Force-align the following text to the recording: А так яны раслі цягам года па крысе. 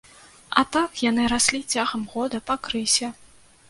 А 0.61 0.63
так 0.77 1.03
яны 1.09 1.27
раслі 1.35 1.59
цягам 1.73 2.09
года 2.15 2.45
па 2.51 2.61
крысе. 2.69 3.17